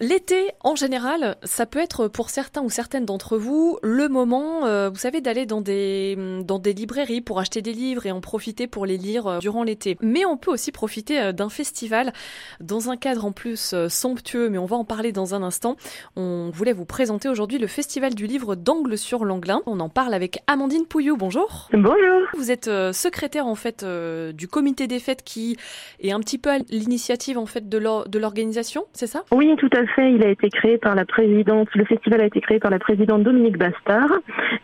l'été, 0.00 0.50
en 0.60 0.74
général, 0.74 1.36
ça 1.42 1.66
peut 1.66 1.78
être 1.78 2.08
pour 2.08 2.30
certains 2.30 2.62
ou 2.62 2.70
certaines 2.70 3.04
d'entre 3.04 3.36
vous 3.36 3.78
le 3.82 4.08
moment, 4.08 4.66
euh, 4.66 4.88
vous 4.88 4.96
savez, 4.96 5.20
d'aller 5.20 5.46
dans 5.46 5.60
des, 5.60 6.16
dans 6.44 6.58
des 6.58 6.72
librairies 6.72 7.20
pour 7.20 7.38
acheter 7.38 7.62
des 7.62 7.72
livres 7.72 8.06
et 8.06 8.12
en 8.12 8.20
profiter 8.20 8.66
pour 8.66 8.86
les 8.86 8.96
lire 8.96 9.26
euh, 9.26 9.38
durant 9.38 9.62
l'été. 9.62 9.96
Mais 10.00 10.24
on 10.24 10.36
peut 10.36 10.50
aussi 10.50 10.72
profiter 10.72 11.20
euh, 11.20 11.32
d'un 11.32 11.50
festival 11.50 12.12
dans 12.60 12.90
un 12.90 12.96
cadre 12.96 13.24
en 13.24 13.32
plus 13.32 13.74
somptueux, 13.88 14.48
mais 14.48 14.58
on 14.58 14.66
va 14.66 14.76
en 14.76 14.84
parler 14.84 15.12
dans 15.12 15.34
un 15.34 15.42
instant. 15.42 15.76
On 16.16 16.50
voulait 16.50 16.72
vous 16.72 16.86
présenter 16.86 17.28
aujourd'hui 17.28 17.58
le 17.58 17.66
Festival 17.66 18.14
du 18.14 18.26
livre 18.26 18.54
d'Angle 18.54 18.96
sur 18.96 19.24
l'Anglin. 19.24 19.60
On 19.66 19.80
en 19.80 19.88
parle 19.88 20.14
avec 20.14 20.42
Amandine 20.46 20.86
Pouillou. 20.86 21.16
Bonjour. 21.16 21.68
Bonjour. 21.72 22.20
Vous 22.34 22.50
êtes 22.50 22.70
secrétaire 22.92 23.46
en 23.46 23.54
fait 23.54 23.84
du 23.84 24.48
comité 24.48 24.86
des 24.86 24.98
fêtes 24.98 25.22
qui 25.22 25.56
est 26.00 26.12
un 26.12 26.20
petit 26.20 26.38
peu 26.38 26.50
à 26.50 26.58
l'initiative 26.70 27.38
en 27.38 27.46
fait 27.46 27.68
de 27.68 28.18
l'organisation, 28.18 28.86
c'est 28.92 29.06
ça? 29.06 29.24
Oui, 29.32 29.54
tout 29.58 29.70
à 29.76 29.84
fait 29.94 30.12
il 30.12 30.22
a 30.22 30.28
été 30.28 30.48
créé 30.50 30.78
par 30.78 30.94
la 30.94 31.04
présidente, 31.04 31.68
le 31.74 31.84
festival 31.84 32.20
a 32.20 32.24
été 32.24 32.40
créé 32.40 32.58
par 32.58 32.70
la 32.70 32.78
présidente 32.78 33.22
Dominique 33.22 33.58
Bastard 33.58 34.10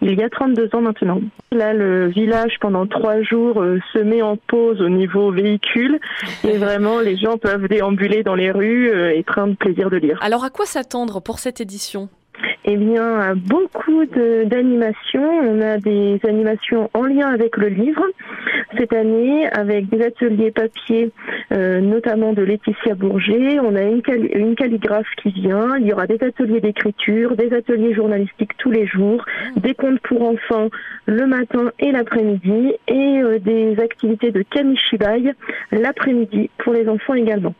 il 0.02 0.18
y 0.18 0.22
a 0.22 0.28
32 0.28 0.70
ans 0.74 0.80
maintenant. 0.80 1.20
Là, 1.52 1.72
le 1.72 2.08
village, 2.08 2.58
pendant 2.60 2.86
trois 2.86 3.22
jours, 3.22 3.60
euh, 3.60 3.80
se 3.92 3.98
met 3.98 4.22
en 4.22 4.36
pause 4.36 4.80
au 4.80 4.88
niveau 4.88 5.30
véhicule 5.30 5.98
et 6.44 6.56
vraiment, 6.58 7.00
les 7.00 7.16
gens 7.16 7.38
peuvent 7.38 7.68
déambuler 7.68 8.22
dans 8.22 8.34
les 8.34 8.50
rues 8.50 8.90
euh, 8.90 9.14
et 9.14 9.22
prendre 9.22 9.56
plaisir 9.56 9.90
de 9.90 9.96
lire. 9.96 10.18
Alors, 10.22 10.44
à 10.44 10.50
quoi 10.50 10.66
s'attendre 10.66 11.20
pour 11.20 11.38
cette 11.38 11.60
édition? 11.60 12.08
Eh 12.68 12.76
bien, 12.76 13.34
beaucoup 13.36 14.04
d'animations. 14.06 15.30
On 15.40 15.60
a 15.60 15.78
des 15.78 16.18
animations 16.28 16.90
en 16.94 17.04
lien 17.04 17.28
avec 17.28 17.56
le 17.56 17.68
livre 17.68 18.04
cette 18.76 18.92
année, 18.92 19.46
avec 19.52 19.88
des 19.88 20.02
ateliers 20.04 20.50
papier, 20.50 21.12
euh, 21.52 21.80
notamment 21.80 22.32
de 22.32 22.42
Laetitia 22.42 22.96
Bourget. 22.96 23.60
On 23.60 23.76
a 23.76 23.82
une, 23.82 24.02
une, 24.34 24.56
calligraphe 24.56 25.06
qui 25.22 25.30
vient. 25.30 25.76
Il 25.78 25.86
y 25.86 25.92
aura 25.92 26.08
des 26.08 26.22
ateliers 26.22 26.60
d'écriture, 26.60 27.36
des 27.36 27.52
ateliers 27.52 27.94
journalistiques 27.94 28.56
tous 28.58 28.72
les 28.72 28.86
jours, 28.86 29.24
des 29.56 29.74
contes 29.74 30.00
pour 30.00 30.22
enfants 30.22 30.68
le 31.06 31.26
matin 31.26 31.70
et 31.78 31.92
l'après-midi, 31.92 32.72
et 32.88 33.20
euh, 33.22 33.38
des 33.38 33.78
activités 33.78 34.32
de 34.32 34.42
kamishibai 34.42 35.32
l'après-midi 35.70 36.50
pour 36.58 36.72
les 36.72 36.88
enfants 36.88 37.14
également. 37.14 37.54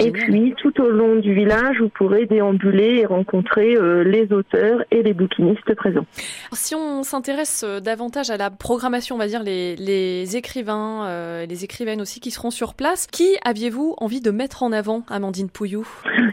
et 0.00 0.10
puis, 0.10 0.54
tout 0.56 0.80
au 0.80 0.88
long 0.88 1.16
du 1.16 1.32
village, 1.32 1.80
vous 1.80 1.90
pourrez 1.90 2.26
déambuler 2.26 2.98
et 3.02 3.06
rencontrer 3.06 3.76
euh, 3.76 4.02
les 4.02 4.32
auteurs 4.32 4.47
et 4.54 5.02
les 5.02 5.14
bouquinistes 5.14 5.74
présents. 5.74 6.06
Si 6.52 6.74
on 6.74 7.02
s'intéresse 7.02 7.64
euh, 7.66 7.80
davantage 7.80 8.30
à 8.30 8.36
la 8.36 8.50
programmation, 8.50 9.16
on 9.16 9.18
va 9.18 9.26
dire 9.26 9.42
les, 9.42 9.76
les 9.76 10.36
écrivains, 10.36 11.06
euh, 11.06 11.46
les 11.46 11.64
écrivaines 11.64 12.00
aussi 12.00 12.20
qui 12.20 12.30
seront 12.30 12.50
sur 12.50 12.74
place, 12.74 13.06
qui 13.06 13.36
aviez-vous 13.44 13.94
envie 13.98 14.20
de 14.20 14.30
mettre 14.30 14.62
en 14.62 14.72
avant, 14.72 15.02
Amandine 15.08 15.50
Pouillou? 15.50 15.86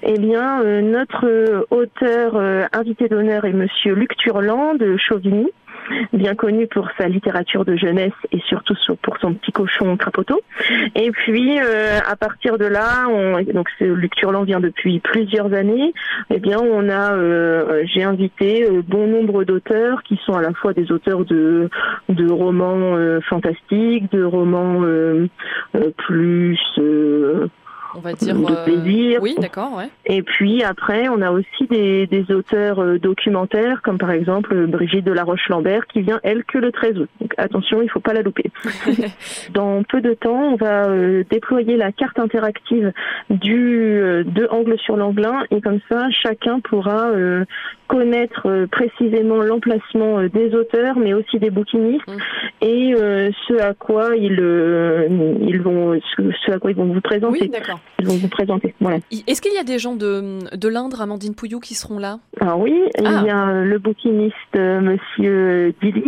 Eh 0.03 0.19
bien, 0.19 0.61
euh, 0.61 0.81
notre 0.81 1.65
auteur 1.71 2.35
invité 2.73 3.07
d'honneur 3.07 3.45
est 3.45 3.53
Monsieur 3.53 3.93
Luc 3.93 4.15
Turland 4.17 4.77
de 4.77 4.97
Chauvigny 4.97 5.47
bien 6.13 6.35
connu 6.35 6.67
pour 6.67 6.89
sa 6.97 7.07
littérature 7.07 7.65
de 7.65 7.75
jeunesse 7.75 8.13
et 8.31 8.39
surtout 8.47 8.75
pour 9.01 9.17
son 9.17 9.33
petit 9.33 9.51
cochon 9.51 9.97
Crapoto. 9.97 10.41
Et 10.95 11.11
puis 11.11 11.59
euh, 11.59 11.99
à 12.07 12.15
partir 12.15 12.57
de 12.57 12.65
là, 12.65 13.07
on, 13.09 13.41
donc 13.53 13.67
Luc 13.79 14.15
Turland 14.15 14.45
vient 14.45 14.59
depuis 14.59 14.99
plusieurs 14.99 15.53
années. 15.53 15.93
Eh 16.29 16.39
bien, 16.39 16.59
on 16.59 16.89
a, 16.89 17.13
euh, 17.13 17.83
j'ai 17.85 18.03
invité 18.03 18.63
euh, 18.63 18.81
bon 18.87 19.07
nombre 19.07 19.43
d'auteurs 19.43 20.03
qui 20.03 20.19
sont 20.25 20.33
à 20.33 20.41
la 20.41 20.53
fois 20.53 20.73
des 20.73 20.91
auteurs 20.91 21.25
de 21.25 21.69
de 22.09 22.31
romans 22.31 22.97
fantastiques, 23.27 24.11
de 24.11 24.23
romans 24.23 24.83
plus 25.97 26.59
on 27.95 27.99
va 27.99 28.13
dire 28.13 28.35
de 28.35 28.51
euh, 28.51 28.63
plaisir. 28.63 29.19
Oui, 29.21 29.35
d'accord, 29.39 29.75
ouais. 29.75 29.89
Et 30.05 30.21
puis 30.21 30.63
après, 30.63 31.07
on 31.09 31.21
a 31.21 31.31
aussi 31.31 31.65
des, 31.69 32.07
des 32.07 32.31
auteurs 32.31 32.79
euh, 32.79 32.99
documentaires, 32.99 33.81
comme 33.81 33.97
par 33.97 34.11
exemple 34.11 34.53
euh, 34.53 34.67
Brigitte 34.67 35.05
de 35.05 35.11
la 35.11 35.23
Roche-Lambert, 35.23 35.87
qui 35.87 36.01
vient 36.01 36.19
elle 36.23 36.43
que 36.43 36.57
le 36.57 36.71
13 36.71 36.99
août. 36.99 37.09
Donc 37.21 37.33
attention, 37.37 37.81
il 37.81 37.89
faut 37.89 37.99
pas 37.99 38.13
la 38.13 38.21
louper. 38.21 38.51
Dans 39.53 39.83
peu 39.83 40.01
de 40.01 40.13
temps, 40.13 40.53
on 40.53 40.55
va 40.55 40.87
déployer 41.29 41.77
la 41.77 41.91
carte 41.91 42.19
interactive 42.19 42.91
du 43.29 44.23
de 44.25 44.47
Angle 44.51 44.77
sur 44.79 44.97
l'Anglin, 44.97 45.43
et 45.51 45.61
comme 45.61 45.79
ça, 45.89 46.09
chacun 46.11 46.59
pourra 46.59 47.09
connaître 47.87 48.65
précisément 48.71 49.41
l'emplacement 49.41 50.23
des 50.23 50.53
auteurs, 50.55 50.97
mais 50.97 51.13
aussi 51.13 51.39
des 51.39 51.49
bouquinistes, 51.49 52.07
mm. 52.07 52.17
Et 52.65 52.93
ce 53.47 53.61
à 53.61 53.73
quoi 53.73 54.15
ils 54.15 54.33
ils 55.47 55.61
vont 55.61 55.99
ce 56.17 56.51
à 56.51 56.59
quoi 56.59 56.71
ils 56.71 56.77
vont 56.77 56.91
vous 56.91 57.01
présenter. 57.01 57.39
Oui, 57.41 57.49
d'accord 57.49 57.79
ils 57.99 58.07
vont 58.07 58.17
vous 58.17 58.27
présenter. 58.27 58.73
Voilà. 58.79 58.97
Est-ce 59.27 59.41
qu'il 59.41 59.53
y 59.53 59.57
a 59.57 59.63
des 59.63 59.79
gens 59.79 59.95
de, 59.95 60.39
de 60.55 60.67
l'Indre, 60.67 61.01
Amandine 61.01 61.35
Pouillou, 61.35 61.59
qui 61.59 61.73
seront 61.73 61.99
là? 61.99 62.19
Ah 62.39 62.55
oui, 62.57 62.73
il 62.97 63.03
y 63.03 63.29
a 63.29 63.47
ah. 63.47 63.63
le 63.63 63.77
bouquiniste 63.79 64.35
euh, 64.55 64.81
Monsieur 64.81 65.73
Dilise, 65.81 66.03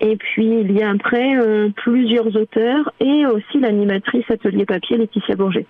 et 0.00 0.16
puis 0.16 0.60
il 0.60 0.72
y 0.72 0.82
a 0.82 0.90
après 0.90 1.36
euh, 1.36 1.70
plusieurs 1.76 2.34
auteurs 2.36 2.92
et 3.00 3.26
aussi 3.26 3.60
l'animatrice 3.60 4.24
atelier 4.30 4.64
papier 4.64 4.96
Laetitia 4.96 5.36
Bourget. 5.36 5.66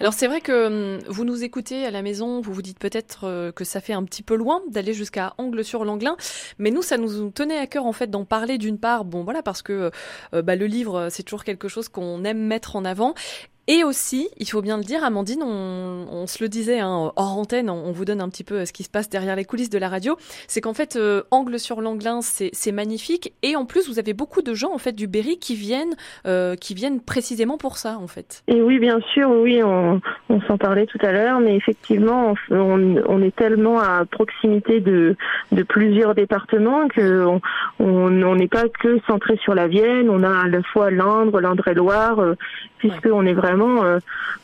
Alors 0.00 0.12
c'est 0.12 0.26
vrai 0.26 0.40
que 0.40 0.66
hum, 0.66 0.98
vous 1.08 1.24
nous 1.24 1.44
écoutez 1.44 1.84
à 1.84 1.90
la 1.90 2.02
maison, 2.02 2.40
vous 2.40 2.52
vous 2.52 2.62
dites 2.62 2.78
peut-être 2.78 3.24
euh, 3.24 3.52
que 3.52 3.64
ça 3.64 3.80
fait 3.80 3.92
un 3.92 4.04
petit 4.04 4.22
peu 4.22 4.36
loin 4.36 4.60
d'aller 4.70 4.92
jusqu'à 4.92 5.34
Angle 5.38 5.64
sur 5.64 5.84
l'Anglin, 5.84 6.16
mais 6.58 6.70
nous 6.70 6.82
ça 6.82 6.96
nous 6.96 7.30
tenait 7.30 7.58
à 7.58 7.66
cœur 7.66 7.86
en 7.86 7.92
fait 7.92 8.10
d'en 8.10 8.24
parler 8.24 8.58
d'une 8.58 8.78
part, 8.78 9.04
bon 9.04 9.24
voilà 9.24 9.42
parce 9.42 9.62
que 9.62 9.90
bah, 10.32 10.56
le 10.56 10.66
livre 10.66 11.08
c'est 11.10 11.22
toujours 11.22 11.44
quelque 11.44 11.68
chose 11.68 11.88
qu'on 11.88 12.24
aime 12.24 12.38
mettre 12.38 12.76
en 12.76 12.84
avant 12.84 13.14
et 13.70 13.84
aussi, 13.84 14.28
il 14.38 14.48
faut 14.48 14.62
bien 14.62 14.78
le 14.78 14.82
dire, 14.82 15.04
Amandine, 15.04 15.42
on, 15.42 16.26
se 16.26 16.42
le 16.42 16.48
disait 16.48 16.80
hein, 16.80 17.12
hors 17.16 17.38
antenne, 17.38 17.68
on, 17.68 17.92
vous 17.92 18.06
donne 18.06 18.22
un 18.22 18.28
petit 18.30 18.42
peu 18.42 18.64
ce 18.64 18.72
qui 18.72 18.82
se 18.82 18.88
passe 18.88 19.10
derrière 19.10 19.36
les 19.36 19.44
coulisses 19.44 19.68
de 19.68 19.78
la 19.78 19.90
radio, 19.90 20.16
c'est 20.46 20.62
qu'en 20.62 20.72
fait, 20.72 20.96
euh, 20.96 21.22
Angle 21.30 21.58
sur 21.58 21.82
l'Anglin, 21.82 22.20
c'est 22.22 22.72
magnifique. 22.72 23.34
Et 23.42 23.56
en 23.56 23.66
plus, 23.66 23.88
vous 23.88 23.98
avez 23.98 24.14
beaucoup 24.14 24.40
de 24.40 24.54
gens 24.54 24.72
en 24.72 24.78
fait 24.78 24.92
du 24.92 25.06
Berry 25.06 25.38
qui 25.38 25.54
viennent, 25.54 25.94
euh, 26.26 26.54
qui 26.56 26.72
viennent 26.72 27.00
précisément 27.00 27.58
pour 27.58 27.76
ça, 27.76 27.98
en 28.00 28.06
fait. 28.06 28.42
Et 28.48 28.62
oui, 28.62 28.78
bien 28.78 29.00
sûr, 29.12 29.30
oui, 29.30 29.62
on, 29.62 30.00
s'en 30.46 30.56
parlait 30.56 30.86
tout 30.86 30.98
à 31.02 31.12
l'heure, 31.12 31.40
mais 31.40 31.54
effectivement, 31.54 32.34
on, 32.50 33.22
est 33.22 33.36
tellement 33.36 33.80
à 33.80 34.06
proximité 34.06 34.80
de, 34.80 35.14
de 35.52 35.62
plusieurs 35.62 36.14
départements 36.14 36.88
que 36.88 37.26
on 37.78 38.34
n'est 38.34 38.48
pas 38.48 38.68
que 38.68 38.98
centré 39.06 39.36
sur 39.42 39.54
la 39.54 39.66
Vienne, 39.66 40.08
on 40.08 40.22
a 40.22 40.44
à 40.44 40.48
la 40.48 40.62
fois 40.62 40.90
l'Indre, 40.90 41.40
l'Indre-et-Loire, 41.40 42.20
euh, 42.20 42.34
puisqu'on 42.78 43.26
est 43.26 43.34
vraiment 43.34 43.57
euh, 43.66 44.00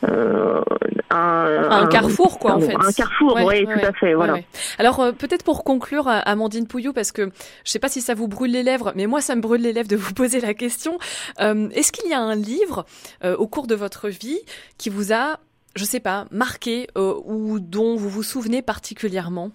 euh, 0.07 0.61
un, 1.09 1.71
un, 1.71 1.87
carrefour, 1.87 2.39
quoi, 2.39 2.55
en 2.55 2.59
fait. 2.59 2.75
Un 2.75 2.91
carrefour, 2.91 3.39
oui, 3.45 3.65
tout 3.65 3.85
à 3.85 3.93
fait, 3.93 4.13
voilà. 4.13 4.37
Alors, 4.77 4.99
euh, 4.99 5.11
peut-être 5.11 5.43
pour 5.43 5.63
conclure, 5.63 6.07
Amandine 6.07 6.67
Pouillou, 6.67 6.93
parce 6.93 7.11
que 7.11 7.31
je 7.63 7.71
sais 7.71 7.79
pas 7.79 7.89
si 7.89 8.01
ça 8.01 8.13
vous 8.13 8.27
brûle 8.27 8.51
les 8.51 8.63
lèvres, 8.63 8.93
mais 8.95 9.07
moi, 9.07 9.21
ça 9.21 9.35
me 9.35 9.41
brûle 9.41 9.61
les 9.61 9.73
lèvres 9.73 9.87
de 9.87 9.95
vous 9.95 10.13
poser 10.15 10.39
la 10.39 10.53
question. 10.53 10.97
Est-ce 11.39 11.91
qu'il 11.91 12.09
y 12.09 12.13
a 12.13 12.19
un 12.19 12.35
livre 12.35 12.85
au 13.23 13.47
cours 13.47 13.67
de 13.67 13.75
votre 13.75 14.09
vie 14.09 14.39
qui 14.77 14.89
vous 14.89 15.13
a, 15.13 15.39
je 15.75 15.83
sais 15.83 15.99
pas, 15.99 16.25
marqué 16.31 16.87
ou 16.95 17.59
dont 17.59 17.95
vous 17.95 18.09
vous 18.09 18.23
souvenez 18.23 18.61
particulièrement? 18.61 19.51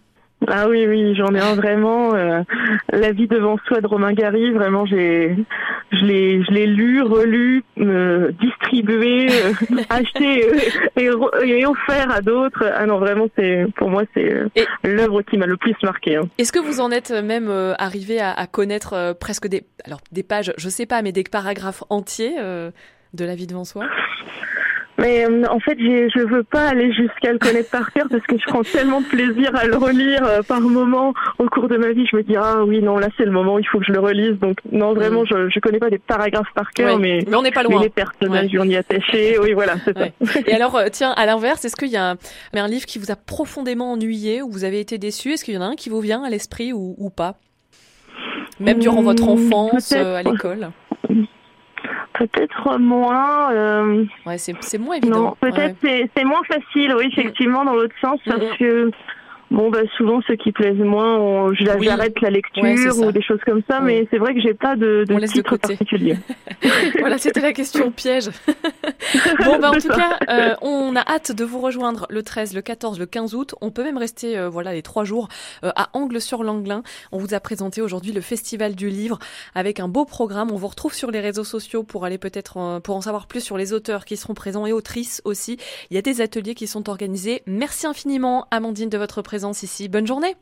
Ah 0.49 0.69
oui, 0.69 0.87
oui, 0.87 1.15
j'en 1.15 1.35
ai 1.35 1.41
un 1.41 1.55
vraiment. 1.55 2.13
la 2.13 3.13
vie 3.13 3.29
devant 3.29 3.57
soi 3.67 3.81
de 3.81 3.87
Romain 3.87 4.13
Gary, 4.13 4.51
vraiment, 4.53 4.87
j'ai, 4.87 5.37
je 5.93 6.05
l'ai, 6.05 6.43
je 6.43 6.51
l'ai 6.51 6.67
lu, 6.67 7.03
relu, 7.03 7.65
euh, 7.79 8.31
distribué, 8.41 9.29
euh, 9.31 9.53
acheté 9.91 10.47
euh, 10.99 11.45
et, 11.45 11.67
offert 11.67 12.11
à 12.11 12.21
d'autres. 12.21 12.65
Ah 12.75 12.87
non, 12.87 12.99
vraiment, 12.99 13.27
c'est 13.37 13.67
pour 13.77 13.91
moi 13.91 14.03
c'est 14.15 14.33
euh, 14.33 14.49
l'œuvre 14.85 15.23
qui 15.23 15.37
m'a 15.37 15.47
le 15.47 15.57
plus 15.57 15.75
marqué. 15.83 16.17
Hein. 16.17 16.29
Est-ce 16.39 16.53
que 16.53 16.59
vous 16.59 16.81
en 16.81 16.91
êtes 16.91 17.11
même 17.11 17.51
arrivé 17.79 18.21
à, 18.21 18.33
à 18.33 18.47
connaître 18.47 19.15
presque 19.19 19.49
des, 19.49 19.65
alors 19.85 20.01
des 20.13 20.23
pages, 20.23 20.53
je 20.57 20.69
sais 20.69 20.87
pas, 20.87 21.03
mais 21.03 21.13
des 21.13 21.25
paragraphes 21.25 21.85
entiers 21.91 22.37
de 22.37 23.25
la 23.25 23.35
vie 23.35 23.47
devant 23.47 23.65
soi? 23.65 23.87
Mais 25.01 25.25
euh, 25.25 25.45
en 25.51 25.59
fait, 25.61 25.79
je 25.79 26.27
veux 26.27 26.45
pas 26.45 26.69
aller 26.69 26.93
jusqu'à 26.93 27.33
le 27.33 27.39
connaître 27.39 27.71
par 27.71 27.91
cœur 27.93 28.07
parce 28.11 28.23
que 28.25 28.37
je 28.39 28.45
prends 28.45 28.63
tellement 28.63 29.01
de 29.01 29.07
plaisir 29.07 29.55
à 29.57 29.65
le 29.65 29.77
relire 29.77 30.25
euh, 30.25 30.43
par 30.43 30.61
moment 30.61 31.15
au 31.39 31.47
cours 31.49 31.69
de 31.69 31.79
ma 31.79 31.93
vie. 31.93 32.07
Je 32.07 32.17
me 32.17 32.23
dis 32.23 32.37
ah 32.37 32.65
oui 32.67 32.83
non 32.83 32.99
là 32.99 33.09
c'est 33.17 33.25
le 33.25 33.31
moment 33.31 33.59
il 33.59 33.67
faut 33.67 33.79
que 33.79 33.87
je 33.87 33.93
le 33.93 34.01
relise. 34.01 34.39
Donc 34.39 34.59
non 34.71 34.93
vraiment 34.93 35.25
je 35.25 35.49
je 35.49 35.61
connais 35.61 35.79
pas 35.79 35.89
des 35.89 35.99
paragraphes 35.99 36.53
par 36.55 36.71
cœur, 36.73 36.99
mais 36.99 37.21
mais 37.27 37.35
on 37.35 37.43
n'est 37.43 37.51
pas 37.51 37.63
loin. 37.63 37.81
les 37.81 37.89
personnages 37.89 38.51
on 38.59 38.69
y 38.69 38.77
attaché. 38.77 39.39
Oui 39.39 39.55
voilà 39.55 39.77
c'est 39.85 39.97
ça. 39.97 40.07
Et 40.47 40.53
alors 40.53 40.77
euh, 40.77 40.89
tiens 40.93 41.13
à 41.13 41.25
l'inverse, 41.25 41.65
est-ce 41.65 41.77
qu'il 41.77 41.89
y 41.89 41.97
a 41.97 42.11
un, 42.11 42.17
un, 42.53 42.69
livre 42.69 42.85
qui 42.85 42.99
vous 42.99 43.11
a 43.11 43.17
profondément 43.17 43.93
ennuyé 43.93 44.43
ou 44.43 44.51
vous 44.51 44.65
avez 44.65 44.81
été 44.81 44.99
déçu? 44.99 45.33
Est-ce 45.33 45.45
qu'il 45.45 45.55
y 45.55 45.59
en 45.59 45.63
a 45.63 45.67
un 45.67 45.77
qui 45.77 45.89
vous 45.89 46.01
vient 46.01 46.23
à 46.23 46.29
l'esprit 46.29 46.75
ou, 46.75 46.95
ou 46.99 47.09
pas? 47.09 47.37
Même 48.59 48.79
durant 48.79 49.03
votre 49.03 49.25
hmm, 49.25 49.53
enfance 49.53 49.93
à 49.93 50.23
l'école 50.23 50.71
Peut-être 52.21 52.79
moins. 52.79 53.51
Euh... 53.51 54.05
Ouais, 54.27 54.37
c'est 54.37 54.77
moins 54.79 54.97
évident. 54.97 55.39
peut-être 55.41 55.77
c'est 55.81 56.25
moins 56.25 56.43
facile, 56.45 56.95
oui, 56.95 57.07
effectivement, 57.11 57.65
dans 57.65 57.73
l'autre 57.75 57.95
sens, 57.99 58.21
parce 58.27 58.59
que 58.59 58.91
Bon, 59.51 59.69
bah, 59.69 59.81
souvent, 59.97 60.21
ceux 60.29 60.37
qui 60.37 60.53
plaisent 60.53 60.79
moins, 60.79 61.53
j'arrête 61.55 62.21
la 62.21 62.31
lecture 62.31 62.99
ou 62.99 63.11
des 63.11 63.23
choses 63.23 63.41
comme 63.45 63.63
ça, 63.69 63.81
mais 63.81 64.07
c'est 64.11 64.19
vrai 64.19 64.33
que 64.33 64.41
j'ai 64.41 64.55
pas 64.55 64.77
de, 64.77 65.05
de 65.09 65.27
titre 65.27 65.57
particulier. 65.57 66.17
voilà, 67.01 67.19
c'était 67.19 67.41
la 67.41 67.53
question 67.53 67.91
piège. 67.91 68.31
bon, 69.45 69.59
bah, 69.59 69.71
en 69.71 69.79
tout 69.79 69.89
cas, 69.89 70.19
euh, 70.29 70.55
on 70.63 70.95
a 70.95 71.01
hâte 71.01 71.33
de 71.33 71.45
vous 71.45 71.61
rejoindre 71.61 72.07
le 72.11 72.23
13, 72.23 72.55
le 72.55 72.63
14, 72.63 73.01
le 73.01 73.07
15 73.07 73.35
août. 73.35 73.55
On 73.61 73.73
peut 73.73 73.83
même 73.83 73.99
rester, 73.99 74.39
euh, 74.39 74.49
voilà, 74.49 74.73
les 74.73 74.83
trois 74.83 75.03
jours 75.03 75.29
euh, 75.65 75.73
à 75.75 75.91
Angle-sur-Langlin. 75.95 76.85
On 77.11 77.19
vous 77.19 77.35
a 77.35 77.41
présenté 77.41 77.83
aujourd'hui 77.83 78.13
le 78.13 78.21
Festival 78.21 78.77
du 78.77 78.89
Livre 78.89 79.19
avec 79.57 79.81
un 79.81 79.89
beau 79.89 80.05
programme. 80.05 80.53
On 80.53 80.57
vous 80.57 80.69
retrouve 80.69 80.95
sur 80.95 81.11
les 81.11 81.21
réseaux 81.21 81.45
sociaux 81.45 81.83
pour 81.83 82.05
aller 82.05 82.19
peut-être, 82.19 82.81
pour 82.85 82.95
en 82.95 83.01
savoir 83.01 83.27
plus 83.27 83.41
sur 83.41 83.57
les 83.57 83.73
auteurs 83.73 84.05
qui 84.05 84.17
seront 84.17 84.35
présents 84.35 84.67
et 84.67 84.73
autrices 84.73 85.23
aussi. 85.25 85.59
Il 85.91 85.95
y 85.95 85.99
a 85.99 86.03
des 86.03 86.21
ateliers 86.21 86.55
qui 86.55 86.69
sont 86.69 86.89
organisés. 86.89 87.43
Merci 87.47 87.89
infiniment, 87.89 88.47
Amandine, 88.53 88.89
de 88.89 88.99
votre 88.99 89.23
présence 89.41 89.63
ici. 89.63 89.89
Bonne 89.89 90.07
journée. 90.07 90.37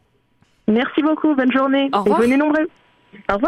Merci 0.66 1.02
beaucoup, 1.02 1.32
bonne 1.36 1.52
journée. 1.52 1.88
Au 1.92 2.02
revoir. 2.02 2.20
Et 2.20 2.24
venez 2.24 2.36
nombreux. 2.36 2.68
Au 3.30 3.34
revoir. 3.34 3.46